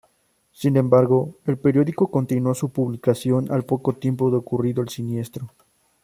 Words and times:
Sin 0.51 0.77
embargo, 0.77 1.35
el 1.45 1.59
periódico 1.59 2.07
continuó 2.09 2.55
su 2.55 2.69
publicación 2.71 3.51
al 3.51 3.65
poco 3.65 3.93
tiempo 3.93 4.31
de 4.31 4.37
ocurrido 4.37 4.81
el 4.81 4.89
siniestro. 4.89 5.51